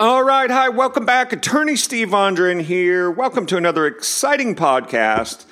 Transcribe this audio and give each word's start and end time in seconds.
All 0.00 0.24
right, 0.24 0.50
hi, 0.50 0.70
welcome 0.70 1.04
back. 1.04 1.34
Attorney 1.34 1.76
Steve 1.76 2.08
Vondran 2.08 2.62
here. 2.62 3.10
Welcome 3.10 3.44
to 3.46 3.58
another 3.58 3.86
exciting 3.86 4.56
podcast. 4.56 5.44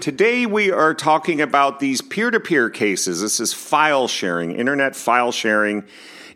Today 0.00 0.46
we 0.46 0.70
are 0.70 0.94
talking 0.94 1.40
about 1.40 1.80
these 1.80 2.00
peer 2.00 2.30
to 2.30 2.38
peer 2.38 2.70
cases. 2.70 3.20
This 3.20 3.40
is 3.40 3.52
file 3.52 4.06
sharing, 4.06 4.52
internet 4.52 4.94
file 4.94 5.32
sharing, 5.32 5.82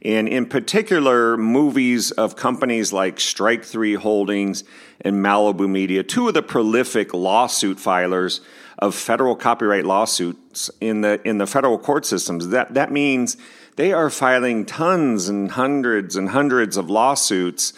and 0.02 0.28
in 0.28 0.46
particular, 0.46 1.36
movies 1.36 2.10
of 2.10 2.34
companies 2.34 2.92
like 2.92 3.20
Strike 3.20 3.64
Three 3.64 3.94
Holdings 3.94 4.64
and 5.00 5.24
Malibu 5.24 5.70
Media, 5.70 6.02
two 6.02 6.26
of 6.26 6.34
the 6.34 6.42
prolific 6.42 7.14
lawsuit 7.14 7.78
filers 7.78 8.40
of 8.82 8.96
federal 8.96 9.36
copyright 9.36 9.86
lawsuits 9.86 10.68
in 10.80 11.02
the 11.02 11.20
in 11.26 11.38
the 11.38 11.46
federal 11.46 11.78
court 11.78 12.04
systems. 12.04 12.48
That 12.48 12.74
that 12.74 12.90
means 12.90 13.36
they 13.76 13.92
are 13.92 14.10
filing 14.10 14.66
tons 14.66 15.28
and 15.28 15.52
hundreds 15.52 16.16
and 16.16 16.30
hundreds 16.30 16.76
of 16.76 16.90
lawsuits 16.90 17.72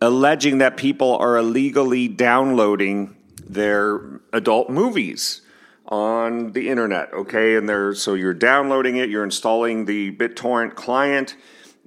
alleging 0.00 0.58
that 0.58 0.76
people 0.76 1.16
are 1.16 1.36
illegally 1.36 2.06
downloading 2.06 3.16
their 3.44 4.20
adult 4.32 4.70
movies 4.70 5.42
on 5.88 6.52
the 6.52 6.68
internet, 6.68 7.12
okay? 7.12 7.56
And 7.56 7.68
they're 7.68 7.92
so 7.94 8.14
you're 8.14 8.32
downloading 8.32 8.96
it, 8.96 9.10
you're 9.10 9.24
installing 9.24 9.86
the 9.86 10.12
BitTorrent 10.12 10.76
client, 10.76 11.34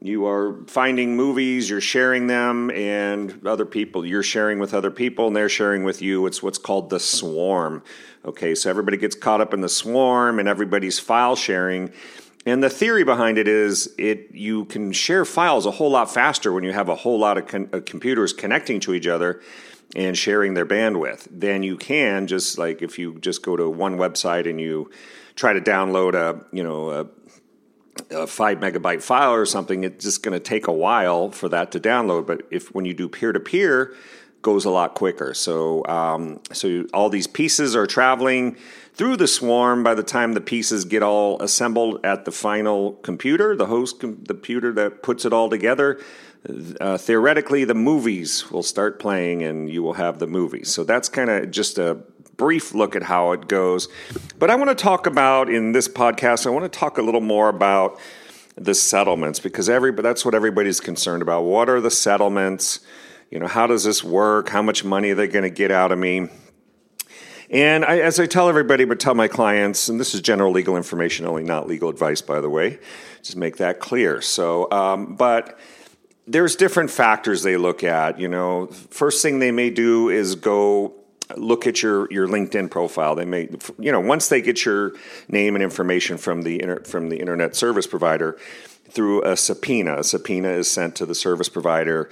you 0.03 0.25
are 0.27 0.57
finding 0.67 1.15
movies, 1.15 1.69
you're 1.69 1.79
sharing 1.79 2.27
them, 2.27 2.69
and 2.71 3.47
other 3.47 3.65
people, 3.65 4.05
you're 4.05 4.21
sharing 4.21 4.59
with 4.59 4.73
other 4.73 4.91
people, 4.91 5.27
and 5.27 5.35
they're 5.35 5.47
sharing 5.47 5.85
with 5.85 6.01
you. 6.01 6.25
It's 6.27 6.43
what's 6.43 6.57
called 6.57 6.89
the 6.89 6.99
swarm. 6.99 7.81
Okay, 8.25 8.53
so 8.53 8.69
everybody 8.69 8.97
gets 8.97 9.15
caught 9.15 9.39
up 9.39 9.53
in 9.53 9.61
the 9.61 9.69
swarm 9.69 10.39
and 10.39 10.47
everybody's 10.49 10.99
file 10.99 11.37
sharing. 11.37 11.93
And 12.45 12.61
the 12.61 12.69
theory 12.69 13.05
behind 13.05 13.37
it 13.37 13.47
is 13.47 13.93
it 13.97 14.27
you 14.33 14.65
can 14.65 14.91
share 14.91 15.23
files 15.23 15.65
a 15.65 15.71
whole 15.71 15.91
lot 15.91 16.13
faster 16.13 16.51
when 16.51 16.65
you 16.65 16.73
have 16.73 16.89
a 16.89 16.95
whole 16.95 17.17
lot 17.17 17.37
of, 17.37 17.47
con- 17.47 17.69
of 17.71 17.85
computers 17.85 18.33
connecting 18.33 18.81
to 18.81 18.93
each 18.93 19.07
other 19.07 19.41
and 19.95 20.17
sharing 20.17 20.53
their 20.53 20.65
bandwidth 20.65 21.27
than 21.31 21.63
you 21.63 21.77
can 21.77 22.27
just 22.27 22.57
like 22.57 22.81
if 22.81 22.99
you 22.99 23.19
just 23.19 23.43
go 23.43 23.55
to 23.55 23.69
one 23.69 23.97
website 23.97 24.49
and 24.49 24.59
you 24.59 24.89
try 25.35 25.53
to 25.53 25.61
download 25.61 26.13
a 26.15 26.43
you 26.51 26.63
know 26.63 26.89
a, 26.89 27.05
a 28.11 28.27
five 28.27 28.59
megabyte 28.59 29.01
file 29.01 29.33
or 29.33 29.45
something 29.45 29.83
it's 29.83 30.03
just 30.03 30.23
going 30.23 30.33
to 30.33 30.39
take 30.39 30.67
a 30.67 30.71
while 30.71 31.29
for 31.29 31.49
that 31.49 31.71
to 31.71 31.79
download 31.79 32.25
but 32.25 32.41
if 32.49 32.73
when 32.73 32.85
you 32.85 32.93
do 32.93 33.07
peer 33.07 33.31
to 33.31 33.39
peer 33.39 33.93
goes 34.41 34.65
a 34.65 34.69
lot 34.69 34.93
quicker 34.95 35.33
so 35.33 35.85
um, 35.87 36.39
so 36.51 36.85
all 36.93 37.09
these 37.09 37.27
pieces 37.27 37.75
are 37.75 37.85
traveling 37.85 38.57
through 38.93 39.15
the 39.15 39.27
swarm 39.27 39.83
by 39.83 39.93
the 39.93 40.03
time 40.03 40.33
the 40.33 40.41
pieces 40.41 40.85
get 40.85 41.03
all 41.03 41.41
assembled 41.41 42.03
at 42.03 42.25
the 42.25 42.31
final 42.31 42.93
computer 43.03 43.55
the 43.55 43.67
host 43.67 43.99
com- 43.99 44.23
computer 44.25 44.73
that 44.73 45.03
puts 45.03 45.23
it 45.23 45.31
all 45.31 45.49
together 45.49 45.99
uh, 46.81 46.97
theoretically, 46.97 47.63
the 47.63 47.73
movies 47.73 48.51
will 48.51 48.63
start 48.63 48.99
playing 48.99 49.43
and 49.43 49.69
you 49.69 49.81
will 49.81 49.93
have 49.93 50.19
the 50.19 50.27
movies. 50.27 50.69
So 50.69 50.83
that's 50.83 51.07
kind 51.07 51.29
of 51.29 51.51
just 51.51 51.77
a 51.77 51.99
brief 52.43 52.73
look 52.73 52.93
at 52.93 53.03
how 53.03 53.31
it 53.31 53.47
goes. 53.47 53.87
But 54.37 54.49
I 54.49 54.55
want 54.55 54.69
to 54.69 54.75
talk 54.75 55.07
about 55.07 55.47
in 55.47 55.71
this 55.71 55.87
podcast, 55.87 56.45
I 56.45 56.49
want 56.49 56.69
to 56.69 56.77
talk 56.77 56.97
a 56.97 57.01
little 57.01 57.21
more 57.21 57.47
about 57.47 57.97
the 58.57 58.75
settlements 58.75 59.39
because 59.39 59.69
every, 59.69 59.93
that's 59.93 60.25
what 60.25 60.35
everybody's 60.35 60.81
concerned 60.81 61.21
about. 61.21 61.43
What 61.43 61.69
are 61.69 61.79
the 61.79 61.89
settlements? 61.89 62.81
You 63.31 63.39
know, 63.39 63.47
how 63.47 63.65
does 63.65 63.85
this 63.85 64.03
work? 64.03 64.49
How 64.49 64.61
much 64.61 64.83
money 64.83 65.11
are 65.11 65.15
they 65.15 65.29
going 65.29 65.43
to 65.43 65.49
get 65.49 65.71
out 65.71 65.93
of 65.93 65.99
me? 65.99 66.27
And 67.49 67.85
I, 67.85 67.99
as 67.99 68.19
I 68.19 68.25
tell 68.25 68.49
everybody, 68.49 68.83
but 68.83 68.99
tell 68.99 69.15
my 69.15 69.29
clients, 69.29 69.87
and 69.87 69.97
this 69.97 70.13
is 70.13 70.19
general 70.19 70.51
legal 70.51 70.75
information 70.75 71.25
only, 71.25 71.43
not 71.43 71.65
legal 71.65 71.87
advice, 71.87 72.21
by 72.21 72.41
the 72.41 72.49
way, 72.49 72.77
just 73.21 73.37
make 73.37 73.55
that 73.57 73.79
clear. 73.79 74.19
So, 74.19 74.69
um, 74.69 75.15
but 75.15 75.57
there's 76.27 76.57
different 76.57 76.91
factors 76.91 77.41
they 77.41 77.55
look 77.55 77.85
at. 77.85 78.19
You 78.19 78.27
know, 78.27 78.67
first 78.67 79.21
thing 79.21 79.39
they 79.39 79.51
may 79.51 79.69
do 79.69 80.09
is 80.09 80.35
go 80.35 81.02
look 81.37 81.67
at 81.67 81.81
your 81.81 82.11
your 82.11 82.27
LinkedIn 82.27 82.69
profile. 82.69 83.15
They 83.15 83.25
may, 83.25 83.49
you 83.79 83.91
know, 83.91 83.99
once 83.99 84.29
they 84.29 84.41
get 84.41 84.65
your 84.65 84.93
name 85.27 85.55
and 85.55 85.63
information 85.63 86.17
from 86.17 86.43
the 86.43 86.61
inter, 86.61 86.83
from 86.83 87.09
the 87.09 87.17
internet 87.17 87.55
service 87.55 87.87
provider 87.87 88.37
through 88.89 89.23
a 89.23 89.35
subpoena. 89.35 89.99
A 89.99 90.03
subpoena 90.03 90.49
is 90.49 90.69
sent 90.69 90.95
to 90.97 91.05
the 91.05 91.15
service 91.15 91.49
provider, 91.49 92.09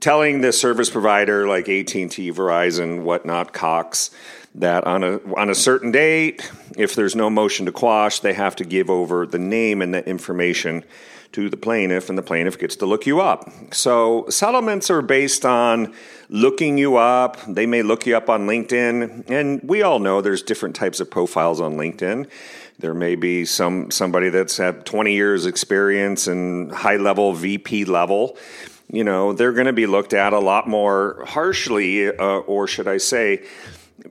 telling 0.00 0.40
the 0.40 0.52
service 0.52 0.90
provider 0.90 1.46
like 1.46 1.68
AT 1.68 1.94
and 1.94 2.10
T, 2.10 2.32
Verizon, 2.32 3.02
whatnot, 3.02 3.52
Cox. 3.52 4.10
That 4.54 4.84
on 4.84 5.04
a 5.04 5.20
on 5.36 5.50
a 5.50 5.54
certain 5.54 5.92
date, 5.92 6.50
if 6.76 6.94
there's 6.94 7.14
no 7.14 7.30
motion 7.30 7.66
to 7.66 7.72
quash, 7.72 8.20
they 8.20 8.32
have 8.32 8.56
to 8.56 8.64
give 8.64 8.90
over 8.90 9.26
the 9.26 9.38
name 9.38 9.82
and 9.82 9.94
the 9.94 10.04
information 10.08 10.84
to 11.32 11.48
the 11.50 11.56
plaintiff, 11.56 12.08
and 12.08 12.16
the 12.16 12.22
plaintiff 12.22 12.58
gets 12.58 12.76
to 12.76 12.86
look 12.86 13.06
you 13.06 13.20
up. 13.20 13.50
So 13.72 14.26
settlements 14.28 14.90
are 14.90 15.02
based 15.02 15.44
on 15.44 15.94
looking 16.28 16.78
you 16.78 16.96
up. 16.96 17.36
They 17.46 17.66
may 17.66 17.82
look 17.82 18.06
you 18.06 18.16
up 18.16 18.30
on 18.30 18.46
LinkedIn, 18.46 19.28
and 19.28 19.60
we 19.62 19.82
all 19.82 19.98
know 19.98 20.20
there's 20.20 20.42
different 20.42 20.74
types 20.74 21.00
of 21.00 21.10
profiles 21.10 21.60
on 21.60 21.74
LinkedIn. 21.74 22.28
There 22.78 22.94
may 22.94 23.16
be 23.16 23.44
some 23.44 23.90
somebody 23.90 24.28
that's 24.28 24.56
had 24.56 24.86
20 24.86 25.12
years 25.12 25.46
experience 25.46 26.28
and 26.28 26.70
high 26.70 26.96
level 26.96 27.32
VP 27.32 27.84
level. 27.86 28.36
You 28.90 29.04
know, 29.04 29.32
they're 29.32 29.52
going 29.52 29.66
to 29.66 29.72
be 29.72 29.86
looked 29.86 30.14
at 30.14 30.32
a 30.32 30.38
lot 30.38 30.66
more 30.68 31.24
harshly, 31.26 32.08
uh, 32.08 32.38
or 32.38 32.66
should 32.66 32.88
I 32.88 32.98
say, 32.98 33.44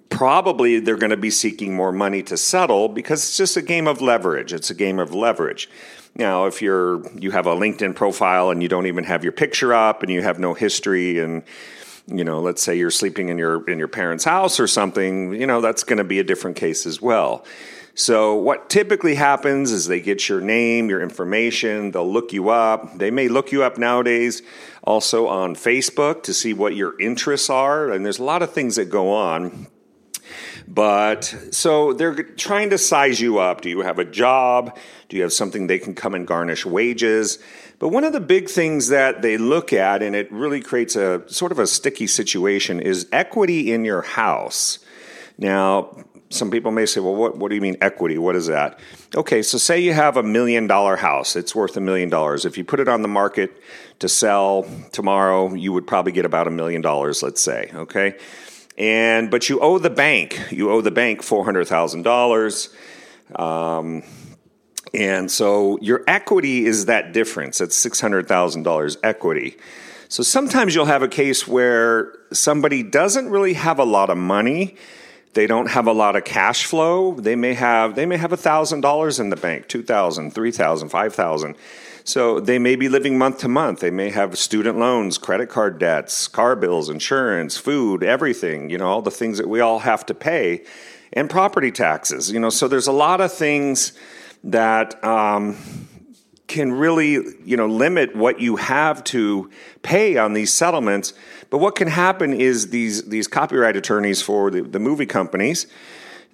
probably 0.09 0.79
they're 0.79 0.97
going 0.97 1.11
to 1.11 1.17
be 1.17 1.29
seeking 1.29 1.73
more 1.75 1.91
money 1.91 2.21
to 2.23 2.37
settle 2.37 2.89
because 2.89 3.23
it's 3.23 3.37
just 3.37 3.57
a 3.57 3.61
game 3.61 3.87
of 3.87 4.01
leverage. 4.01 4.53
It's 4.53 4.69
a 4.69 4.75
game 4.75 4.99
of 4.99 5.13
leverage. 5.13 5.69
Now, 6.17 6.47
if 6.47 6.61
you're 6.61 7.07
you 7.15 7.31
have 7.31 7.45
a 7.45 7.55
LinkedIn 7.55 7.95
profile 7.95 8.49
and 8.49 8.61
you 8.63 8.67
don't 8.67 8.87
even 8.87 9.03
have 9.03 9.23
your 9.23 9.31
picture 9.31 9.73
up 9.73 10.01
and 10.01 10.11
you 10.11 10.23
have 10.23 10.39
no 10.39 10.53
history 10.53 11.19
and 11.19 11.43
you 12.07 12.23
know, 12.23 12.39
let's 12.39 12.63
say 12.63 12.77
you're 12.77 12.89
sleeping 12.89 13.29
in 13.29 13.37
your 13.37 13.69
in 13.69 13.77
your 13.77 13.87
parents' 13.87 14.23
house 14.23 14.59
or 14.59 14.67
something, 14.67 15.33
you 15.33 15.45
know, 15.45 15.61
that's 15.61 15.83
going 15.83 15.97
to 15.97 16.03
be 16.03 16.19
a 16.19 16.23
different 16.23 16.57
case 16.57 16.85
as 16.85 17.01
well. 17.01 17.45
So, 17.93 18.35
what 18.35 18.69
typically 18.69 19.15
happens 19.15 19.71
is 19.71 19.87
they 19.87 19.99
get 19.99 20.29
your 20.29 20.39
name, 20.39 20.89
your 20.89 21.01
information, 21.01 21.91
they'll 21.91 22.11
look 22.11 22.31
you 22.31 22.49
up. 22.49 22.97
They 22.97 23.11
may 23.11 23.27
look 23.27 23.51
you 23.51 23.63
up 23.63 23.77
nowadays 23.77 24.41
also 24.83 25.27
on 25.27 25.55
Facebook 25.55 26.23
to 26.23 26.33
see 26.33 26.53
what 26.53 26.75
your 26.75 26.99
interests 26.99 27.49
are. 27.49 27.91
And 27.91 28.05
there's 28.05 28.19
a 28.19 28.23
lot 28.23 28.41
of 28.41 28.53
things 28.53 28.77
that 28.77 28.85
go 28.85 29.11
on. 29.11 29.67
But 30.67 31.33
so 31.51 31.93
they're 31.93 32.23
trying 32.23 32.71
to 32.71 32.77
size 32.77 33.21
you 33.21 33.39
up. 33.39 33.61
Do 33.61 33.69
you 33.69 33.81
have 33.81 33.99
a 33.99 34.05
job? 34.05 34.77
Do 35.07 35.15
you 35.15 35.23
have 35.23 35.31
something 35.31 35.67
they 35.67 35.79
can 35.79 35.95
come 35.95 36.13
and 36.13 36.27
garnish 36.27 36.65
wages? 36.65 37.39
But 37.79 37.89
one 37.89 38.03
of 38.03 38.11
the 38.11 38.19
big 38.19 38.49
things 38.49 38.89
that 38.89 39.21
they 39.21 39.37
look 39.37 39.71
at, 39.71 40.03
and 40.03 40.15
it 40.15 40.31
really 40.31 40.61
creates 40.61 40.95
a 40.95 41.23
sort 41.29 41.51
of 41.51 41.59
a 41.59 41.67
sticky 41.67 42.07
situation, 42.07 42.79
is 42.81 43.07
equity 43.11 43.71
in 43.71 43.85
your 43.85 44.01
house. 44.01 44.79
Now, 45.37 45.95
some 46.29 46.51
people 46.51 46.71
may 46.71 46.85
say, 46.85 46.99
well, 46.99 47.15
what, 47.15 47.37
what 47.37 47.49
do 47.49 47.55
you 47.55 47.61
mean 47.61 47.77
equity? 47.79 48.17
What 48.17 48.35
is 48.35 48.47
that? 48.47 48.79
Okay, 49.15 49.41
so 49.41 49.57
say 49.57 49.79
you 49.79 49.93
have 49.93 50.17
a 50.17 50.23
million 50.23 50.67
dollar 50.67 50.97
house, 50.97 51.35
it's 51.35 51.55
worth 51.55 51.77
a 51.77 51.81
million 51.81 52.09
dollars. 52.09 52.43
If 52.43 52.57
you 52.57 52.65
put 52.65 52.79
it 52.79 52.89
on 52.89 53.01
the 53.01 53.07
market 53.07 53.61
to 53.99 54.09
sell 54.09 54.65
tomorrow, 54.91 55.53
you 55.53 55.71
would 55.71 55.87
probably 55.87 56.11
get 56.11 56.25
about 56.25 56.47
a 56.47 56.51
million 56.51 56.81
dollars, 56.81 57.23
let's 57.23 57.39
say, 57.39 57.71
okay? 57.73 58.17
And 58.77 59.31
but 59.31 59.49
you 59.49 59.59
owe 59.59 59.79
the 59.79 59.89
bank, 59.89 60.39
you 60.51 60.71
owe 60.71 60.81
the 60.81 60.91
bank 60.91 61.23
four 61.23 61.43
hundred 61.43 61.67
thousand 61.67 62.01
um, 62.01 62.03
dollars. 62.03 62.69
And 64.93 65.29
so 65.29 65.77
your 65.81 66.03
equity 66.07 66.65
is 66.65 66.85
that 66.85 67.13
difference. 67.13 67.57
That's 67.57 67.85
$600,000 67.85 68.97
equity. 69.03 69.57
So 70.09 70.23
sometimes 70.23 70.73
you'll 70.73 70.85
have 70.85 71.03
a 71.03 71.07
case 71.07 71.47
where 71.47 72.13
somebody 72.31 72.83
doesn't 72.83 73.29
really 73.29 73.53
have 73.53 73.79
a 73.79 73.83
lot 73.83 74.09
of 74.09 74.17
money. 74.17 74.75
They 75.33 75.47
don't 75.47 75.69
have 75.69 75.87
a 75.87 75.91
lot 75.91 76.15
of 76.15 76.23
cash 76.23 76.65
flow. 76.65 77.13
They 77.13 77.35
may 77.35 77.53
have 77.53 77.95
they 77.95 78.05
may 78.05 78.17
have 78.17 78.31
$1,000 78.31 79.19
in 79.19 79.29
the 79.29 79.35
bank, 79.35 79.67
2,000, 79.67 80.31
3,000, 80.31 80.89
5,000. 80.89 81.55
So 82.07 82.39
they 82.39 82.57
may 82.57 82.77
be 82.77 82.87
living 82.87 83.17
month 83.17 83.39
to 83.39 83.49
month. 83.49 83.81
They 83.81 83.91
may 83.91 84.11
have 84.11 84.37
student 84.37 84.77
loans, 84.77 85.17
credit 85.17 85.49
card 85.49 85.77
debts, 85.77 86.29
car 86.29 86.55
bills, 86.55 86.89
insurance, 86.89 87.57
food, 87.57 88.01
everything, 88.01 88.69
you 88.69 88.77
know, 88.77 88.87
all 88.87 89.01
the 89.01 89.11
things 89.11 89.37
that 89.39 89.49
we 89.49 89.59
all 89.59 89.79
have 89.79 90.05
to 90.05 90.13
pay 90.13 90.63
and 91.11 91.29
property 91.29 91.69
taxes. 91.69 92.31
You 92.31 92.39
know, 92.39 92.49
so 92.49 92.69
there's 92.69 92.87
a 92.87 92.93
lot 92.93 93.19
of 93.19 93.33
things 93.33 93.91
that 94.45 95.03
um, 95.03 95.57
can 96.47 96.71
really, 96.71 97.19
you 97.43 97.57
know, 97.57 97.67
limit 97.67 98.15
what 98.15 98.39
you 98.39 98.55
have 98.55 99.03
to 99.05 99.51
pay 99.81 100.15
on 100.15 100.31
these 100.31 100.53
settlements. 100.53 101.11
But 101.49 101.57
what 101.57 101.75
can 101.75 101.89
happen 101.89 102.33
is 102.33 102.69
these 102.69 103.09
these 103.09 103.27
copyright 103.27 103.75
attorneys 103.75 104.21
for 104.21 104.49
the, 104.49 104.61
the 104.61 104.79
movie 104.79 105.07
companies, 105.07 105.67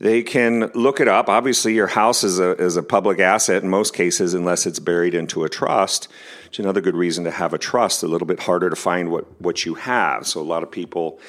they 0.04 0.22
can 0.22 0.70
look 0.76 1.00
it 1.00 1.08
up. 1.08 1.30
Obviously, 1.30 1.74
your 1.74 1.88
house 1.88 2.26
is 2.26 2.38
a 2.38 2.62
is 2.62 2.76
a 2.76 2.84
public 2.84 3.22
asset 3.22 3.64
in 3.64 3.70
most 3.70 3.94
cases, 3.94 4.34
unless 4.34 4.66
it's 4.66 4.80
buried 4.80 5.16
into 5.16 5.46
a 5.46 5.50
trust. 5.50 6.10
It's 6.48 6.60
another 6.60 6.82
good 6.82 6.94
reason 6.94 7.24
to 7.24 7.32
have 7.32 7.54
a 7.54 7.58
trust. 7.58 8.04
A 8.04 8.08
little 8.08 8.28
bit 8.28 8.42
harder 8.42 8.70
to 8.70 8.76
find 8.76 9.12
what 9.12 9.42
what 9.42 9.66
you 9.66 9.76
have. 9.76 10.28
So 10.28 10.42
a 10.42 10.44
lot 10.44 10.62
of 10.62 10.70
people 10.70 11.22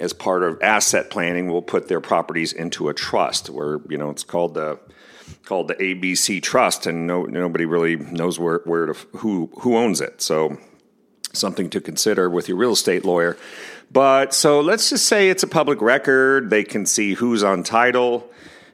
as 0.00 0.12
part 0.12 0.42
of 0.42 0.60
asset 0.60 1.08
planning 1.10 1.52
will 1.52 1.62
put 1.62 1.86
their 1.86 2.00
properties 2.00 2.52
into 2.52 2.88
a 2.88 2.94
trust 2.94 3.48
where 3.48 3.78
you 3.88 3.96
know 3.96 4.10
it's 4.10 4.24
called 4.24 4.54
the 4.54 4.80
called 5.44 5.68
the 5.68 5.76
ABC 5.76 6.42
Trust, 6.42 6.86
and 6.86 7.06
no, 7.06 7.22
nobody 7.26 7.64
really 7.64 7.94
knows 7.94 8.40
where, 8.40 8.62
where 8.64 8.86
to, 8.86 8.92
who 9.18 9.50
who 9.60 9.76
owns 9.76 10.00
it. 10.00 10.20
So 10.20 10.58
something 11.32 11.70
to 11.70 11.80
consider 11.80 12.28
with 12.28 12.48
your 12.48 12.56
real 12.56 12.72
estate 12.72 13.04
lawyer. 13.04 13.36
But 13.92 14.34
so 14.34 14.60
let's 14.60 14.90
just 14.90 15.06
say 15.06 15.30
it's 15.30 15.42
a 15.42 15.48
public 15.48 15.82
record. 15.82 16.50
They 16.50 16.62
can 16.62 16.86
see 16.86 17.14
who's 17.14 17.42
on 17.42 17.62
title. 17.62 18.30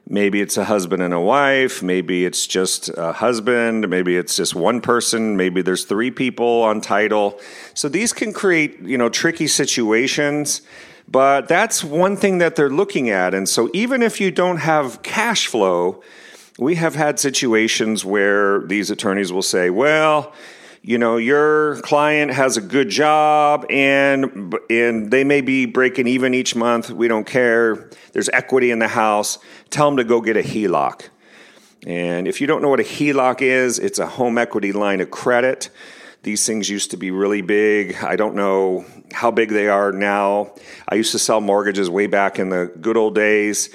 Maybe 0.09 0.39
it's 0.41 0.55
a 0.57 0.63
husband 0.63 1.01
and 1.01 1.13
a 1.13 1.19
wife. 1.19 1.83
Maybe 1.83 2.23
it's 2.23 2.47
just 2.47 2.89
a 2.95 3.11
husband. 3.11 3.89
Maybe 3.89 4.15
it's 4.15 4.35
just 4.35 4.55
one 4.55 4.79
person. 4.79 5.35
Maybe 5.35 5.61
there's 5.61 5.83
three 5.83 6.11
people 6.11 6.61
on 6.63 6.79
title. 6.81 7.39
So 7.73 7.89
these 7.89 8.13
can 8.13 8.31
create, 8.31 8.79
you 8.81 8.97
know, 8.97 9.09
tricky 9.09 9.47
situations. 9.47 10.61
But 11.09 11.47
that's 11.47 11.83
one 11.83 12.15
thing 12.15 12.37
that 12.37 12.55
they're 12.55 12.69
looking 12.69 13.09
at. 13.09 13.33
And 13.33 13.49
so 13.49 13.69
even 13.73 14.01
if 14.01 14.21
you 14.21 14.29
don't 14.31 14.57
have 14.57 15.01
cash 15.03 15.47
flow, 15.47 16.03
we 16.59 16.75
have 16.75 16.95
had 16.95 17.19
situations 17.19 18.05
where 18.05 18.61
these 18.61 18.91
attorneys 18.91 19.31
will 19.33 19.41
say, 19.41 19.69
well, 19.69 20.33
you 20.81 20.97
know, 20.97 21.17
your 21.17 21.81
client 21.81 22.31
has 22.33 22.57
a 22.57 22.61
good 22.61 22.89
job 22.89 23.65
and 23.69 24.53
and 24.69 25.11
they 25.11 25.23
may 25.23 25.41
be 25.41 25.65
breaking 25.65 26.07
even 26.07 26.33
each 26.33 26.55
month. 26.55 26.89
We 26.89 27.07
don't 27.07 27.25
care. 27.25 27.89
There's 28.13 28.29
equity 28.29 28.71
in 28.71 28.79
the 28.79 28.87
house. 28.87 29.39
Tell 29.69 29.87
them 29.87 29.97
to 29.97 30.03
go 30.03 30.21
get 30.21 30.37
a 30.37 30.41
HELOC. 30.41 31.09
And 31.85 32.27
if 32.27 32.41
you 32.41 32.47
don't 32.47 32.61
know 32.61 32.69
what 32.69 32.79
a 32.79 32.83
HELOC 32.83 33.41
is, 33.41 33.79
it's 33.79 33.99
a 33.99 34.07
home 34.07 34.37
equity 34.37 34.71
line 34.71 35.01
of 35.01 35.11
credit. 35.11 35.69
These 36.23 36.45
things 36.45 36.69
used 36.69 36.91
to 36.91 36.97
be 36.97 37.11
really 37.11 37.41
big. 37.41 37.95
I 38.03 38.15
don't 38.15 38.35
know 38.35 38.85
how 39.13 39.31
big 39.31 39.49
they 39.49 39.69
are 39.69 39.91
now. 39.91 40.53
I 40.89 40.95
used 40.95 41.11
to 41.13 41.19
sell 41.19 41.39
mortgages 41.39 41.89
way 41.89 42.07
back 42.07 42.39
in 42.39 42.49
the 42.49 42.71
good 42.81 42.97
old 42.97 43.15
days 43.15 43.69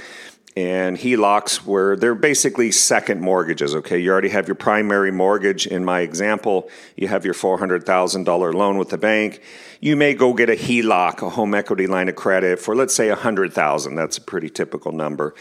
and 0.54 0.98
HELOCs 0.98 1.64
where 1.64 1.96
they're 1.96 2.14
basically 2.14 2.70
second 2.70 3.20
mortgages. 3.20 3.74
Okay, 3.74 3.98
you 3.98 4.10
already 4.10 4.28
have 4.28 4.46
your 4.46 4.54
primary 4.54 5.10
mortgage. 5.10 5.66
In 5.66 5.84
my 5.84 6.00
example, 6.00 6.68
you 6.96 7.08
have 7.08 7.24
your 7.24 7.34
$400,000 7.34 8.54
loan 8.54 8.76
with 8.76 8.90
the 8.90 8.98
bank. 8.98 9.40
You 9.80 9.96
may 9.96 10.14
go 10.14 10.34
get 10.34 10.50
a 10.50 10.54
HELOC, 10.54 11.22
a 11.22 11.30
home 11.30 11.54
equity 11.54 11.86
line 11.86 12.08
of 12.08 12.16
credit, 12.16 12.58
for 12.58 12.76
let's 12.76 12.94
say 12.94 13.08
a 13.08 13.14
100,000. 13.14 13.94
That's 13.94 14.18
a 14.18 14.20
pretty 14.20 14.50
typical 14.50 14.92
number. 14.92 15.34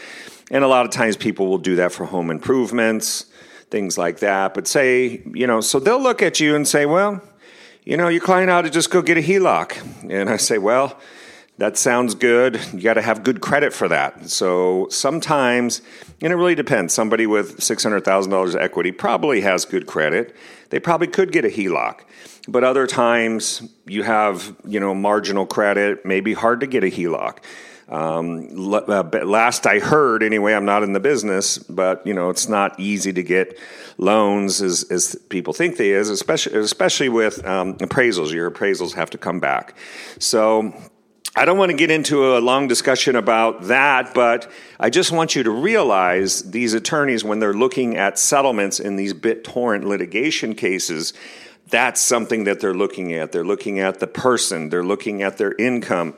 And 0.50 0.64
a 0.64 0.68
lot 0.68 0.86
of 0.86 0.92
times 0.92 1.16
people 1.16 1.46
will 1.46 1.58
do 1.58 1.76
that 1.76 1.92
for 1.92 2.06
home 2.06 2.30
improvements, 2.30 3.26
things 3.70 3.98
like 3.98 4.20
that. 4.20 4.54
But 4.54 4.66
say, 4.66 5.22
you 5.34 5.46
know, 5.46 5.60
so 5.60 5.78
they'll 5.78 6.02
look 6.02 6.22
at 6.22 6.40
you 6.40 6.56
and 6.56 6.66
say, 6.66 6.86
well, 6.86 7.22
you 7.84 7.96
know, 7.96 8.08
your 8.08 8.22
client 8.22 8.50
ought 8.50 8.62
to 8.62 8.70
just 8.70 8.90
go 8.90 9.02
get 9.02 9.18
a 9.18 9.20
HELOC. 9.20 10.10
And 10.10 10.30
I 10.30 10.38
say, 10.38 10.56
well, 10.56 10.98
that 11.62 11.76
sounds 11.76 12.16
good. 12.16 12.60
You 12.72 12.80
got 12.80 12.94
to 12.94 13.02
have 13.02 13.22
good 13.22 13.40
credit 13.40 13.72
for 13.72 13.86
that. 13.86 14.28
So 14.28 14.88
sometimes, 14.90 15.80
and 16.20 16.32
it 16.32 16.34
really 16.34 16.56
depends. 16.56 16.92
Somebody 16.92 17.24
with 17.24 17.58
$600,000 17.58 18.60
equity 18.60 18.90
probably 18.90 19.42
has 19.42 19.64
good 19.64 19.86
credit. 19.86 20.34
They 20.70 20.80
probably 20.80 21.06
could 21.06 21.30
get 21.30 21.44
a 21.44 21.48
HELOC. 21.48 22.00
But 22.48 22.64
other 22.64 22.88
times 22.88 23.62
you 23.86 24.02
have, 24.02 24.56
you 24.64 24.80
know, 24.80 24.92
marginal 24.92 25.46
credit, 25.46 26.04
maybe 26.04 26.34
hard 26.34 26.58
to 26.62 26.66
get 26.66 26.82
a 26.82 26.88
HELOC. 26.88 27.38
Um, 27.88 28.48
uh, 28.74 29.04
last 29.24 29.64
I 29.64 29.78
heard, 29.78 30.24
anyway, 30.24 30.54
I'm 30.54 30.64
not 30.64 30.82
in 30.82 30.94
the 30.94 31.00
business, 31.00 31.58
but 31.58 32.04
you 32.04 32.14
know, 32.14 32.30
it's 32.30 32.48
not 32.48 32.80
easy 32.80 33.12
to 33.12 33.22
get 33.22 33.56
loans 33.98 34.62
as, 34.62 34.82
as 34.90 35.14
people 35.28 35.52
think 35.52 35.76
they 35.76 35.90
is, 35.90 36.08
especially 36.08 36.58
especially 36.58 37.08
with 37.08 37.44
um, 37.46 37.74
appraisals. 37.78 38.32
Your 38.32 38.50
appraisals 38.50 38.94
have 38.94 39.10
to 39.10 39.18
come 39.18 39.40
back. 39.40 39.76
So 40.18 40.72
I 41.34 41.46
don't 41.46 41.56
want 41.56 41.70
to 41.70 41.76
get 41.76 41.90
into 41.90 42.36
a 42.36 42.40
long 42.40 42.68
discussion 42.68 43.16
about 43.16 43.62
that, 43.68 44.12
but 44.12 44.50
I 44.78 44.90
just 44.90 45.10
want 45.10 45.34
you 45.34 45.42
to 45.44 45.50
realize 45.50 46.50
these 46.50 46.74
attorneys, 46.74 47.24
when 47.24 47.38
they're 47.38 47.54
looking 47.54 47.96
at 47.96 48.18
settlements 48.18 48.78
in 48.78 48.96
these 48.96 49.14
BitTorrent 49.14 49.84
litigation 49.84 50.54
cases, 50.54 51.14
that's 51.68 52.02
something 52.02 52.44
that 52.44 52.60
they're 52.60 52.74
looking 52.74 53.14
at. 53.14 53.32
They're 53.32 53.46
looking 53.46 53.78
at 53.80 53.98
the 53.98 54.06
person, 54.06 54.68
they're 54.68 54.84
looking 54.84 55.22
at 55.22 55.38
their 55.38 55.54
income. 55.54 56.14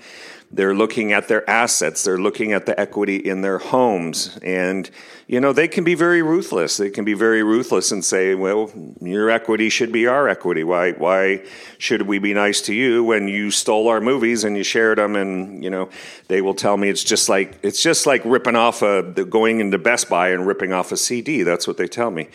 They're 0.54 0.74
looking 0.74 1.12
at 1.12 1.26
their 1.26 1.48
assets. 1.50 2.04
They're 2.04 2.18
looking 2.18 2.52
at 2.52 2.64
the 2.64 2.78
equity 2.78 3.16
in 3.16 3.40
their 3.40 3.58
homes. 3.58 4.38
And, 4.40 4.88
you 5.26 5.40
know, 5.40 5.52
they 5.52 5.66
can 5.66 5.82
be 5.82 5.96
very 5.96 6.22
ruthless. 6.22 6.76
They 6.76 6.90
can 6.90 7.04
be 7.04 7.14
very 7.14 7.42
ruthless 7.42 7.90
and 7.90 8.04
say, 8.04 8.36
well, 8.36 8.70
your 9.00 9.30
equity 9.30 9.68
should 9.68 9.90
be 9.90 10.06
our 10.06 10.28
equity. 10.28 10.62
Why, 10.62 10.92
why 10.92 11.44
should 11.78 12.02
we 12.02 12.20
be 12.20 12.34
nice 12.34 12.60
to 12.62 12.74
you 12.74 13.02
when 13.02 13.26
you 13.26 13.50
stole 13.50 13.88
our 13.88 14.00
movies 14.00 14.44
and 14.44 14.56
you 14.56 14.62
shared 14.62 14.98
them? 14.98 15.16
And, 15.16 15.64
you 15.64 15.70
know, 15.70 15.90
they 16.28 16.40
will 16.40 16.54
tell 16.54 16.76
me 16.76 16.88
it's 16.88 17.02
just 17.02 17.28
like, 17.28 17.58
it's 17.64 17.82
just 17.82 18.06
like 18.06 18.24
ripping 18.24 18.54
off 18.54 18.80
a, 18.82 19.02
going 19.02 19.58
into 19.58 19.78
Best 19.78 20.08
Buy 20.08 20.28
and 20.28 20.46
ripping 20.46 20.72
off 20.72 20.92
a 20.92 20.96
CD. 20.96 21.42
That's 21.42 21.66
what 21.66 21.78
they 21.78 21.88
tell 21.88 22.12
me. 22.12 22.28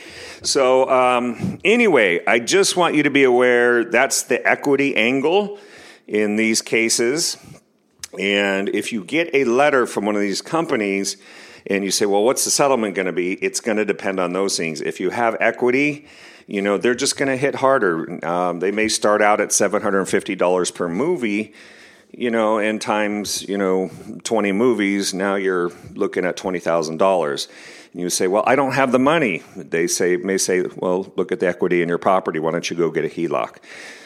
So, 0.43 0.89
um, 0.89 1.59
anyway, 1.63 2.25
I 2.25 2.39
just 2.39 2.75
want 2.75 2.95
you 2.95 3.03
to 3.03 3.09
be 3.09 3.23
aware 3.23 3.85
that's 3.85 4.23
the 4.23 4.45
equity 4.45 4.97
angle 4.97 5.57
in 6.05 6.35
these 6.35 6.61
cases. 6.61 7.37
And 8.17 8.69
if 8.69 8.91
you 8.91 9.03
get 9.03 9.29
a 9.33 9.43
letter 9.43 9.85
from 9.85 10.05
one 10.05 10.15
of 10.15 10.21
these 10.21 10.41
companies 10.41 11.17
and 11.67 11.83
you 11.83 11.91
say, 11.91 12.05
well, 12.05 12.23
what's 12.23 12.45
the 12.45 12.51
settlement 12.51 12.95
going 12.95 13.05
to 13.05 13.11
be? 13.11 13.33
It's 13.33 13.59
going 13.59 13.77
to 13.77 13.85
depend 13.85 14.19
on 14.19 14.33
those 14.33 14.57
things. 14.57 14.81
If 14.81 14.99
you 14.99 15.09
have 15.11 15.37
equity, 15.39 16.07
you 16.47 16.61
know, 16.61 16.77
they're 16.77 16.95
just 16.95 17.17
going 17.17 17.29
to 17.29 17.37
hit 17.37 17.55
harder. 17.55 18.25
Um, 18.25 18.59
they 18.59 18.71
may 18.71 18.87
start 18.87 19.21
out 19.21 19.39
at 19.39 19.49
$750 19.49 20.73
per 20.73 20.89
movie, 20.89 21.53
you 22.11 22.31
know, 22.31 22.57
and 22.57 22.81
times, 22.81 23.47
you 23.47 23.57
know, 23.57 23.91
20 24.23 24.51
movies, 24.53 25.13
now 25.13 25.35
you're 25.35 25.71
looking 25.93 26.25
at 26.25 26.37
$20,000. 26.37 27.47
And 27.91 28.01
you 28.01 28.09
say, 28.09 28.27
well, 28.27 28.43
I 28.45 28.55
don't 28.55 28.73
have 28.73 28.91
the 28.91 28.99
money. 28.99 29.41
They 29.55 29.87
say, 29.87 30.17
may 30.17 30.37
say, 30.37 30.63
well, 30.75 31.11
look 31.15 31.31
at 31.31 31.39
the 31.39 31.47
equity 31.47 31.81
in 31.81 31.89
your 31.89 31.97
property. 31.97 32.39
Why 32.39 32.51
don't 32.51 32.69
you 32.69 32.75
go 32.75 32.91
get 32.91 33.05
a 33.05 33.07
HELOC? 33.07 33.57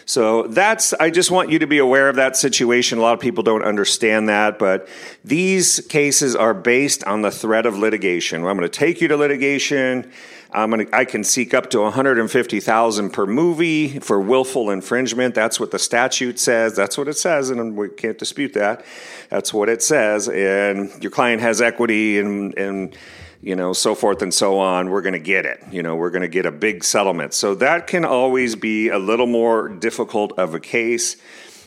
So 0.05 0.43
that's, 0.47 0.93
I 0.93 1.09
just 1.09 1.31
want 1.31 1.49
you 1.49 1.59
to 1.59 1.67
be 1.67 1.77
aware 1.77 2.09
of 2.09 2.17
that 2.17 2.35
situation. 2.35 2.97
A 2.97 3.01
lot 3.01 3.13
of 3.13 3.19
people 3.19 3.43
don't 3.43 3.63
understand 3.63 4.27
that, 4.29 4.59
but 4.59 4.87
these 5.23 5.79
cases 5.87 6.35
are 6.35 6.53
based 6.53 7.03
on 7.05 7.21
the 7.21 7.31
threat 7.31 7.65
of 7.65 7.77
litigation. 7.77 8.45
I'm 8.45 8.57
going 8.57 8.69
to 8.69 8.69
take 8.69 8.99
you 9.01 9.07
to 9.09 9.17
litigation. 9.17 10.11
I'm 10.51 10.69
gonna, 10.69 10.85
I 10.93 11.05
can 11.05 11.23
seek 11.23 11.55
up 11.55 11.71
to 11.71 11.79
150,000 11.81 13.09
per 13.09 13.25
movie 13.25 13.99
for 13.99 14.19
willful 14.21 14.69
infringement. 14.69 15.33
That's 15.33 15.59
what 15.59 15.71
the 15.71 15.79
statute 15.79 16.37
says. 16.37 16.75
That's 16.75 16.95
what 16.95 17.07
it 17.07 17.17
says, 17.17 17.49
and 17.49 17.75
we 17.75 17.89
can't 17.89 18.19
dispute 18.19 18.53
that. 18.53 18.85
That's 19.29 19.51
what 19.51 19.67
it 19.67 19.81
says. 19.81 20.29
And 20.29 20.91
your 21.01 21.11
client 21.11 21.41
has 21.41 21.59
equity 21.59 22.19
and, 22.19 22.55
and 22.55 22.95
you 23.43 23.57
know, 23.57 23.73
so 23.73 23.93
forth 23.93 24.21
and 24.21 24.33
so 24.33 24.57
on, 24.57 24.89
we're 24.89 25.01
going 25.01 25.13
to 25.13 25.19
get 25.19 25.45
it. 25.45 25.61
You 25.69 25.83
know, 25.83 25.97
we're 25.97 26.11
going 26.11 26.21
to 26.21 26.29
get 26.29 26.45
a 26.45 26.51
big 26.51 26.83
settlement. 26.83 27.33
So 27.33 27.55
that 27.55 27.87
can 27.87 28.05
always 28.05 28.55
be 28.55 28.87
a 28.87 28.97
little 28.97 29.27
more 29.27 29.67
difficult 29.67 30.31
of 30.39 30.55
a 30.55 30.61
case. 30.61 31.17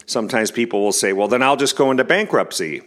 Sometimes 0.06 0.50
people 0.50 0.80
will 0.80 0.92
say, 0.92 1.12
well, 1.12 1.28
then 1.28 1.42
I'll 1.42 1.56
just 1.56 1.76
go 1.76 1.90
into 1.90 2.02
bankruptcy. 2.02 2.80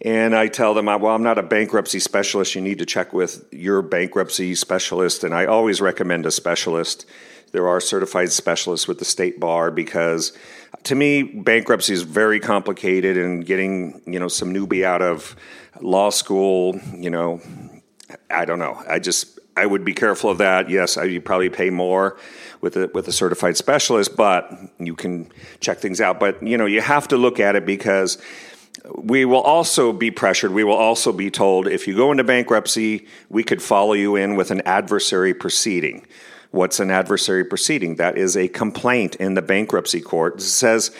And 0.00 0.34
I 0.34 0.48
tell 0.48 0.72
them, 0.72 0.86
well, 0.86 1.08
I'm 1.08 1.22
not 1.22 1.38
a 1.38 1.42
bankruptcy 1.42 2.00
specialist. 2.00 2.54
You 2.54 2.62
need 2.62 2.78
to 2.78 2.86
check 2.86 3.12
with 3.12 3.46
your 3.52 3.82
bankruptcy 3.82 4.54
specialist. 4.54 5.24
And 5.24 5.34
I 5.34 5.44
always 5.44 5.82
recommend 5.82 6.24
a 6.24 6.30
specialist. 6.30 7.04
There 7.52 7.68
are 7.68 7.80
certified 7.80 8.32
specialists 8.32 8.88
with 8.88 8.98
the 8.98 9.04
state 9.04 9.38
bar 9.38 9.70
because 9.70 10.32
to 10.84 10.94
me, 10.94 11.22
bankruptcy 11.22 11.92
is 11.92 12.02
very 12.02 12.40
complicated 12.40 13.18
and 13.18 13.44
getting, 13.44 14.00
you 14.06 14.18
know, 14.18 14.28
some 14.28 14.54
newbie 14.54 14.84
out 14.84 15.02
of 15.02 15.36
law 15.80 16.08
school, 16.10 16.80
you 16.94 17.10
know, 17.10 17.40
I 18.30 18.44
don't 18.44 18.58
know. 18.58 18.82
I 18.88 18.98
just 18.98 19.38
I 19.56 19.66
would 19.66 19.84
be 19.84 19.92
careful 19.92 20.30
of 20.30 20.38
that. 20.38 20.70
Yes, 20.70 20.96
I, 20.96 21.04
you 21.04 21.20
probably 21.20 21.50
pay 21.50 21.70
more 21.70 22.16
with 22.60 22.76
a 22.76 22.90
with 22.94 23.08
a 23.08 23.12
certified 23.12 23.56
specialist, 23.56 24.16
but 24.16 24.50
you 24.78 24.94
can 24.94 25.30
check 25.60 25.78
things 25.78 26.00
out. 26.00 26.18
But 26.18 26.42
you 26.42 26.56
know, 26.56 26.66
you 26.66 26.80
have 26.80 27.08
to 27.08 27.16
look 27.16 27.40
at 27.40 27.56
it 27.56 27.66
because 27.66 28.18
we 28.96 29.24
will 29.24 29.40
also 29.40 29.92
be 29.92 30.10
pressured. 30.10 30.52
We 30.52 30.64
will 30.64 30.76
also 30.76 31.12
be 31.12 31.30
told 31.30 31.66
if 31.66 31.86
you 31.86 31.94
go 31.94 32.10
into 32.10 32.24
bankruptcy, 32.24 33.06
we 33.28 33.44
could 33.44 33.62
follow 33.62 33.92
you 33.92 34.16
in 34.16 34.36
with 34.36 34.50
an 34.50 34.62
adversary 34.62 35.34
proceeding. 35.34 36.06
What's 36.50 36.80
an 36.80 36.90
adversary 36.90 37.44
proceeding? 37.44 37.96
That 37.96 38.18
is 38.18 38.36
a 38.36 38.48
complaint 38.48 39.16
in 39.16 39.34
the 39.34 39.42
bankruptcy 39.42 40.00
court. 40.00 40.36
It 40.36 40.42
says, 40.42 40.90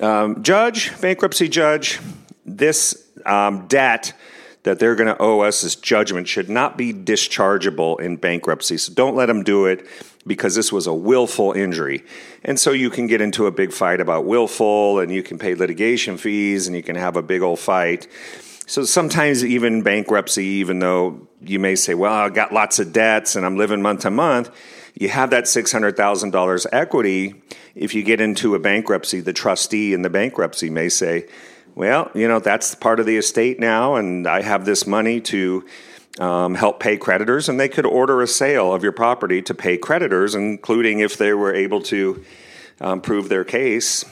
um, 0.00 0.42
Judge, 0.42 0.98
bankruptcy 1.00 1.48
judge, 1.48 1.98
this 2.44 3.08
um, 3.24 3.66
debt 3.68 4.12
that 4.62 4.78
they're 4.78 4.94
going 4.94 5.08
to 5.08 5.20
owe 5.20 5.40
us 5.40 5.62
this 5.62 5.74
judgment 5.74 6.28
should 6.28 6.48
not 6.48 6.76
be 6.76 6.92
dischargeable 6.92 8.00
in 8.00 8.16
bankruptcy. 8.16 8.78
So 8.78 8.92
don't 8.92 9.16
let 9.16 9.26
them 9.26 9.42
do 9.42 9.66
it 9.66 9.86
because 10.26 10.54
this 10.54 10.72
was 10.72 10.86
a 10.86 10.94
willful 10.94 11.52
injury. 11.52 12.04
And 12.44 12.58
so 12.58 12.70
you 12.70 12.90
can 12.90 13.06
get 13.06 13.20
into 13.20 13.46
a 13.46 13.50
big 13.50 13.72
fight 13.72 14.00
about 14.00 14.24
willful 14.24 15.00
and 15.00 15.10
you 15.12 15.22
can 15.22 15.38
pay 15.38 15.54
litigation 15.54 16.16
fees 16.16 16.66
and 16.66 16.76
you 16.76 16.82
can 16.82 16.96
have 16.96 17.16
a 17.16 17.22
big 17.22 17.42
old 17.42 17.58
fight. 17.58 18.06
So 18.66 18.84
sometimes 18.84 19.44
even 19.44 19.82
bankruptcy, 19.82 20.44
even 20.44 20.78
though 20.78 21.26
you 21.40 21.58
may 21.58 21.74
say, 21.74 21.94
well, 21.94 22.12
I've 22.12 22.34
got 22.34 22.52
lots 22.52 22.78
of 22.78 22.92
debts 22.92 23.34
and 23.34 23.44
I'm 23.44 23.56
living 23.56 23.82
month 23.82 24.02
to 24.02 24.10
month, 24.10 24.50
you 24.94 25.08
have 25.08 25.30
that 25.30 25.44
$600,000 25.44 26.66
equity. 26.70 27.42
If 27.74 27.94
you 27.94 28.04
get 28.04 28.20
into 28.20 28.54
a 28.54 28.60
bankruptcy, 28.60 29.20
the 29.20 29.32
trustee 29.32 29.92
in 29.92 30.02
the 30.02 30.10
bankruptcy 30.10 30.70
may 30.70 30.88
say, 30.88 31.26
well, 31.74 32.10
you 32.14 32.28
know, 32.28 32.38
that's 32.38 32.74
part 32.74 33.00
of 33.00 33.06
the 33.06 33.16
estate 33.16 33.58
now, 33.58 33.96
and 33.96 34.26
I 34.26 34.42
have 34.42 34.64
this 34.64 34.86
money 34.86 35.20
to 35.22 35.64
um, 36.18 36.54
help 36.54 36.80
pay 36.80 36.96
creditors, 36.96 37.48
and 37.48 37.58
they 37.58 37.68
could 37.68 37.86
order 37.86 38.20
a 38.20 38.26
sale 38.26 38.72
of 38.72 38.82
your 38.82 38.92
property 38.92 39.40
to 39.42 39.54
pay 39.54 39.78
creditors, 39.78 40.34
including 40.34 41.00
if 41.00 41.16
they 41.16 41.32
were 41.32 41.54
able 41.54 41.80
to 41.82 42.24
um, 42.80 43.00
prove 43.00 43.28
their 43.28 43.44
case, 43.44 44.04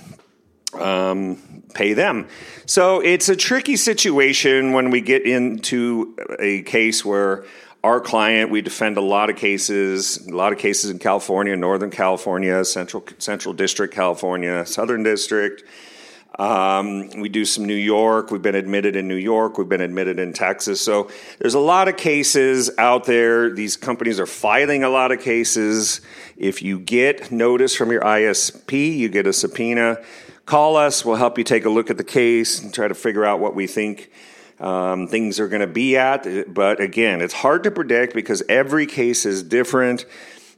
um, 0.75 1.63
pay 1.75 1.93
them. 1.93 2.29
So 2.65 3.01
it's 3.01 3.29
a 3.29 3.37
tricky 3.37 3.77
situation 3.77 4.73
when 4.73 4.91
we 4.91 5.01
get 5.01 5.27
into 5.27 6.17
a 6.39 6.63
case 6.63 7.05
where 7.05 7.45
our 7.83 8.01
client, 8.01 8.51
we 8.51 8.61
defend 8.63 8.97
a 8.97 9.03
lot 9.03 9.31
of 9.31 9.37
cases, 9.37 10.27
a 10.27 10.35
lot 10.35 10.53
of 10.53 10.59
cases 10.59 10.91
in 10.91 10.99
California, 10.99 11.57
Northern 11.57 11.91
California, 11.91 12.65
Central 12.65 13.05
Central 13.19 13.55
District, 13.55 13.93
California, 13.93 14.65
Southern 14.67 15.03
District. 15.03 15.63
Um, 16.39 17.11
we 17.21 17.29
do 17.29 17.45
some 17.45 17.65
New 17.65 17.75
York. 17.75 18.31
We've 18.31 18.41
been 18.41 18.55
admitted 18.55 18.97
in 18.97 19.09
New 19.09 19.17
York. 19.17 19.59
We've 19.59 19.69
been 19.69 19.81
admitted 19.81 20.19
in 20.19 20.33
Texas. 20.33 20.81
So 20.81 21.11
there's 21.39 21.55
a 21.55 21.61
lot 21.61 21.89
of 21.89 21.97
cases 21.97 22.71
out 22.79 23.05
there. 23.05 23.51
These 23.51 23.77
companies 23.77 24.21
are 24.21 24.27
filing 24.27 24.85
a 24.85 24.89
lot 24.89 25.13
of 25.13 25.21
cases. 25.21 26.01
If 26.37 26.63
you 26.63 26.79
get 26.79 27.33
notice 27.33 27.75
from 27.75 27.91
your 27.91 28.03
ISP, 28.03 28.97
you 28.97 29.09
get 29.09 29.27
a 29.27 29.33
subpoena. 29.33 30.03
Call 30.47 30.77
us. 30.77 31.05
We'll 31.05 31.17
help 31.17 31.37
you 31.37 31.45
take 31.45 31.65
a 31.65 31.71
look 31.71 31.91
at 31.91 31.97
the 31.97 32.05
case 32.05 32.63
and 32.63 32.73
try 32.73 32.89
to 32.89 32.95
figure 32.95 33.25
out 33.25 33.41
what 33.41 33.55
we 33.55 33.67
think 33.67 34.11
um, 34.61 35.09
things 35.09 35.41
are 35.41 35.49
going 35.49 35.61
to 35.61 35.67
be 35.67 35.97
at. 35.97 36.53
But 36.53 36.81
again, 36.81 37.21
it's 37.21 37.35
hard 37.35 37.65
to 37.65 37.71
predict 37.71 38.15
because 38.15 38.43
every 38.49 38.87
case 38.87 39.27
is 39.27 39.43
different. 39.43 40.07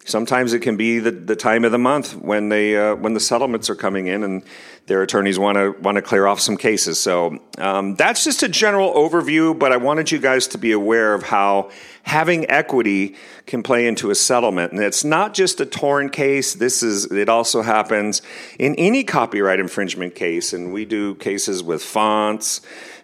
Sometimes 0.04 0.52
it 0.52 0.60
can 0.60 0.76
be 0.76 0.98
the, 0.98 1.12
the 1.12 1.36
time 1.36 1.64
of 1.64 1.70
the 1.70 1.78
month 1.78 2.16
when 2.16 2.48
they 2.48 2.76
uh, 2.76 2.96
when 2.96 3.14
the 3.14 3.20
settlements 3.20 3.70
are 3.70 3.76
coming 3.76 4.08
in 4.08 4.24
and 4.24 4.42
their 4.86 5.00
attorneys 5.02 5.38
want 5.38 5.56
to 5.56 5.70
want 5.80 5.94
to 5.94 6.02
clear 6.02 6.26
off 6.26 6.40
some 6.40 6.56
cases. 6.56 6.98
So 6.98 7.38
um, 7.58 7.94
that's 7.94 8.24
just 8.24 8.42
a 8.42 8.48
general 8.48 8.92
overview, 8.94 9.56
but 9.56 9.70
I 9.70 9.76
wanted 9.76 10.10
you 10.10 10.18
guys 10.18 10.48
to 10.48 10.58
be 10.58 10.72
aware 10.72 11.14
of 11.14 11.22
how 11.22 11.70
having 12.02 12.50
equity 12.50 13.14
can 13.46 13.62
play 13.62 13.86
into 13.86 14.10
a 14.10 14.14
settlement, 14.16 14.72
and 14.72 14.82
it's 14.82 15.04
not 15.04 15.34
just 15.34 15.60
a 15.60 15.66
torrent 15.66 16.12
case. 16.12 16.54
This 16.54 16.82
is 16.82 17.04
it 17.12 17.28
also 17.28 17.62
happens 17.62 18.22
in 18.58 18.74
any 18.74 19.04
copyright 19.04 19.60
infringement 19.60 20.16
case, 20.16 20.52
and 20.52 20.72
we 20.72 20.84
do 20.84 21.14
cases 21.14 21.62
with 21.62 21.82
fonts. 21.82 22.60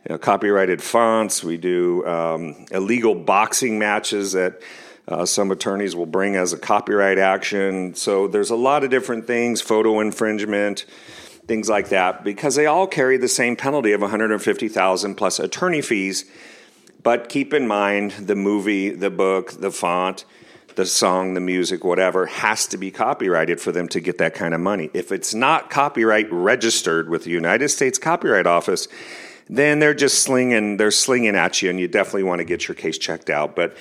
You 0.08 0.14
know, 0.14 0.18
copyrighted 0.18 0.82
fonts. 0.82 1.44
We 1.44 1.58
do 1.58 2.04
um, 2.06 2.66
illegal 2.72 3.14
boxing 3.14 3.78
matches 3.78 4.32
that 4.32 4.60
uh, 5.08 5.24
some 5.24 5.50
attorneys 5.50 5.96
will 5.96 6.06
bring 6.06 6.36
as 6.36 6.52
a 6.52 6.58
copyright 6.58 7.18
action. 7.18 7.94
So 7.94 8.28
there's 8.28 8.50
a 8.50 8.56
lot 8.56 8.84
of 8.84 8.90
different 8.90 9.26
things, 9.26 9.60
photo 9.62 10.00
infringement, 10.00 10.84
things 11.46 11.68
like 11.68 11.88
that, 11.88 12.24
because 12.24 12.54
they 12.54 12.66
all 12.66 12.86
carry 12.86 13.16
the 13.16 13.28
same 13.28 13.56
penalty 13.56 13.92
of 13.92 14.02
150,000 14.02 15.14
plus 15.14 15.38
attorney 15.40 15.80
fees. 15.80 16.26
But 17.02 17.30
keep 17.30 17.54
in 17.54 17.66
mind 17.66 18.12
the 18.12 18.36
movie, 18.36 18.90
the 18.90 19.08
book, 19.08 19.52
the 19.52 19.70
font, 19.70 20.26
the 20.74 20.84
song, 20.84 21.34
the 21.34 21.40
music, 21.40 21.84
whatever, 21.84 22.26
has 22.26 22.66
to 22.68 22.76
be 22.76 22.90
copyrighted 22.90 23.60
for 23.60 23.72
them 23.72 23.88
to 23.88 24.00
get 24.00 24.18
that 24.18 24.34
kind 24.34 24.52
of 24.52 24.60
money. 24.60 24.90
If 24.92 25.10
it's 25.10 25.32
not 25.32 25.70
copyright 25.70 26.30
registered 26.30 27.08
with 27.08 27.24
the 27.24 27.30
United 27.30 27.70
States 27.70 27.98
Copyright 27.98 28.46
Office, 28.46 28.88
then 29.48 29.78
they're 29.78 29.94
just 29.94 30.22
slinging, 30.22 30.76
they're 30.76 30.90
slinging 30.90 31.34
at 31.34 31.62
you, 31.62 31.70
and 31.70 31.80
you 31.80 31.88
definitely 31.88 32.24
want 32.24 32.40
to 32.40 32.44
get 32.44 32.68
your 32.68 32.74
case 32.74 32.98
checked 32.98 33.30
out. 33.30 33.56
But 33.56 33.76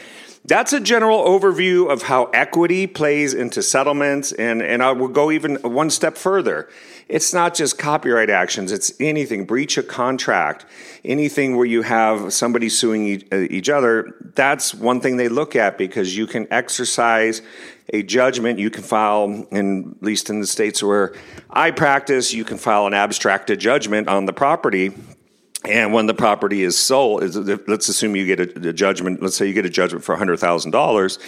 that's 0.48 0.72
a 0.72 0.80
general 0.80 1.26
overview 1.26 1.92
of 1.92 2.04
how 2.04 2.26
equity 2.26 2.88
plays 2.88 3.34
into 3.34 3.62
settlements, 3.62 4.32
and, 4.32 4.62
and 4.62 4.82
I 4.82 4.94
will 4.94 5.10
go 5.10 5.30
even 5.30 5.56
one 5.58 5.90
step 5.90 6.16
further. 6.16 6.70
It's 7.10 7.34
not 7.34 7.54
just 7.54 7.78
copyright 7.78 8.30
actions, 8.30 8.72
it's 8.72 8.94
anything, 9.00 9.46
breach 9.46 9.78
of 9.78 9.90
contract, 9.90 10.66
anything 11.04 11.58
where 11.58 11.66
you 11.66 11.82
have 11.82 12.32
somebody 12.32 12.70
suing 12.70 13.24
uh, 13.32 13.36
each 13.50 13.70
other. 13.70 14.16
That's 14.36 14.74
one 14.74 15.02
thing 15.02 15.18
they 15.18 15.28
look 15.28 15.56
at 15.56 15.78
because 15.78 16.16
you 16.16 16.28
can 16.28 16.48
exercise 16.52 17.42
a 17.94 18.04
judgment. 18.04 18.60
You 18.60 18.70
can 18.70 18.84
file, 18.84 19.48
in, 19.52 19.96
at 19.98 20.04
least 20.04 20.30
in 20.30 20.40
the 20.40 20.48
states 20.48 20.82
where 20.82 21.14
I 21.50 21.72
practice, 21.72 22.34
you 22.34 22.46
can 22.46 22.58
file 22.58 22.88
an 22.88 22.94
abstract 22.94 23.50
of 23.50 23.60
judgment 23.60 24.08
on 24.08 24.26
the 24.26 24.34
property 24.34 24.94
and 25.68 25.94
when 25.94 26.06
the 26.06 26.14
property 26.14 26.64
is 26.64 26.78
sold, 26.78 27.36
let's 27.68 27.90
assume 27.90 28.16
you 28.16 28.26
get 28.26 28.40
a, 28.40 28.70
a 28.70 28.74
judgment. 28.74 29.22
Let's 29.22 29.36
say 29.36 29.48
you 29.48 29.54
get 29.54 29.66
a 29.66 29.70
judgment 29.70 30.04
for 30.04 30.16
hundred 30.16 30.38
thousand 30.38 30.72
dollars. 30.72 31.20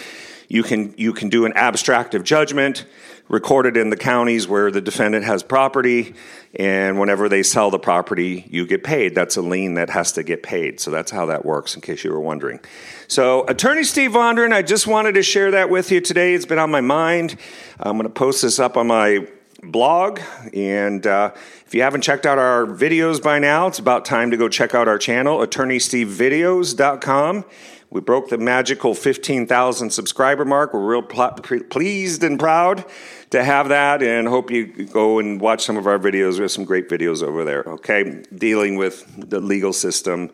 You 0.48 0.62
can 0.62 0.94
you 0.96 1.12
can 1.12 1.28
do 1.28 1.44
an 1.44 1.52
abstract 1.52 2.14
of 2.14 2.24
judgment, 2.24 2.86
recorded 3.28 3.76
in 3.76 3.90
the 3.90 3.96
counties 3.96 4.48
where 4.48 4.70
the 4.70 4.80
defendant 4.80 5.24
has 5.24 5.42
property, 5.42 6.14
and 6.54 6.98
whenever 6.98 7.28
they 7.28 7.42
sell 7.42 7.70
the 7.70 7.78
property, 7.78 8.46
you 8.50 8.66
get 8.66 8.82
paid. 8.82 9.14
That's 9.14 9.36
a 9.36 9.42
lien 9.42 9.74
that 9.74 9.90
has 9.90 10.12
to 10.12 10.22
get 10.22 10.42
paid. 10.42 10.80
So 10.80 10.90
that's 10.90 11.10
how 11.10 11.26
that 11.26 11.44
works. 11.44 11.74
In 11.74 11.82
case 11.82 12.02
you 12.02 12.10
were 12.10 12.20
wondering. 12.20 12.60
So, 13.08 13.46
Attorney 13.46 13.84
Steve 13.84 14.12
Vondran, 14.12 14.52
I 14.52 14.62
just 14.62 14.86
wanted 14.86 15.12
to 15.14 15.22
share 15.22 15.50
that 15.52 15.68
with 15.68 15.92
you 15.92 16.00
today. 16.00 16.34
It's 16.34 16.46
been 16.46 16.58
on 16.58 16.70
my 16.70 16.80
mind. 16.80 17.36
I'm 17.78 17.96
going 17.96 18.04
to 18.04 18.10
post 18.10 18.42
this 18.42 18.58
up 18.58 18.76
on 18.76 18.86
my 18.86 19.26
blog. 19.62 20.20
And 20.54 21.06
uh, 21.06 21.32
if 21.66 21.74
you 21.74 21.82
haven't 21.82 22.00
checked 22.02 22.26
out 22.26 22.38
our 22.38 22.66
videos 22.66 23.22
by 23.22 23.38
now, 23.38 23.66
it's 23.66 23.78
about 23.78 24.04
time 24.04 24.30
to 24.30 24.36
go 24.36 24.48
check 24.48 24.74
out 24.74 24.88
our 24.88 24.98
channel, 24.98 25.38
attorneystevevideos.com. 25.38 27.44
We 27.90 28.00
broke 28.00 28.28
the 28.28 28.38
magical 28.38 28.94
15,000 28.94 29.90
subscriber 29.90 30.44
mark. 30.44 30.72
We're 30.72 30.86
real 30.86 31.02
pl- 31.02 31.32
pleased 31.70 32.22
and 32.22 32.38
proud 32.38 32.84
to 33.30 33.42
have 33.42 33.70
that 33.70 34.00
and 34.00 34.28
hope 34.28 34.50
you 34.50 34.86
go 34.86 35.18
and 35.18 35.40
watch 35.40 35.64
some 35.64 35.76
of 35.76 35.88
our 35.88 35.98
videos. 35.98 36.34
We 36.34 36.42
have 36.42 36.52
some 36.52 36.64
great 36.64 36.88
videos 36.88 37.22
over 37.22 37.44
there, 37.44 37.64
okay? 37.66 38.22
Dealing 38.32 38.76
with 38.76 39.28
the 39.28 39.40
legal 39.40 39.72
system, 39.72 40.30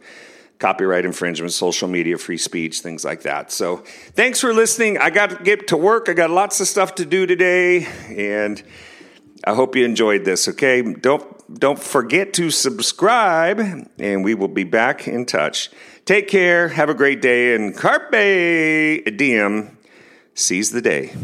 copyright 0.59 1.07
infringement, 1.07 1.53
social 1.53 1.89
media, 1.89 2.19
free 2.19 2.37
speech, 2.37 2.81
things 2.81 3.07
like 3.07 3.23
that. 3.23 3.51
So 3.51 3.79
thanks 4.13 4.39
for 4.39 4.53
listening. 4.53 4.99
I 4.99 5.09
got 5.09 5.31
to 5.31 5.43
get 5.43 5.69
to 5.69 5.79
work. 5.79 6.11
I 6.11 6.13
got 6.13 6.29
lots 6.29 6.61
of 6.61 6.69
stuff 6.69 6.95
to 6.97 7.07
do 7.07 7.25
today. 7.25 7.87
And 8.09 8.63
I 9.45 9.55
hope 9.55 9.77
you 9.77 9.85
enjoyed 9.85 10.25
this. 10.25 10.49
Okay, 10.49 10.83
don't 10.83 11.25
don't 11.61 11.79
forget 11.79 12.33
to 12.35 12.51
subscribe, 12.51 13.61
and 13.99 14.25
we 14.25 14.35
will 14.35 14.49
be 14.49 14.65
back 14.65 15.07
in 15.07 15.27
touch. 15.27 15.71
Take 16.05 16.29
care. 16.29 16.69
Have 16.69 16.89
a 16.89 16.95
great 16.95 17.23
day, 17.23 17.55
and 17.55 17.77
carpe 17.77 18.13
diem. 19.17 19.77
Seize 20.35 20.71
the 20.71 20.83
day. 20.83 21.15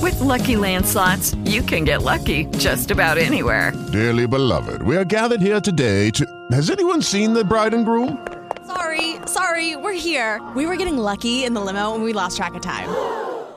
With 0.00 0.20
Lucky 0.20 0.56
Land 0.56 0.86
slots, 0.86 1.34
you 1.44 1.62
can 1.62 1.84
get 1.84 2.02
lucky 2.02 2.44
just 2.58 2.90
about 2.90 3.18
anywhere. 3.18 3.72
Dearly 3.92 4.26
beloved, 4.26 4.82
we 4.82 4.96
are 4.96 5.04
gathered 5.04 5.40
here 5.40 5.60
today 5.60 6.10
to. 6.10 6.26
Has 6.52 6.70
anyone 6.70 7.02
seen 7.02 7.32
the 7.32 7.44
bride 7.44 7.74
and 7.74 7.84
groom? 7.84 8.26
Sorry, 8.66 9.16
sorry, 9.26 9.76
we're 9.76 9.92
here. 9.92 10.40
We 10.54 10.66
were 10.66 10.76
getting 10.76 10.98
lucky 10.98 11.44
in 11.44 11.54
the 11.54 11.60
limo, 11.60 11.94
and 11.94 12.04
we 12.04 12.12
lost 12.12 12.36
track 12.36 12.54
of 12.54 12.62
time. 12.62 13.27